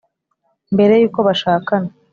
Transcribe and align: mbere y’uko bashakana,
mbere 0.73 0.93
y’uko 0.95 1.19
bashakana, 1.27 1.89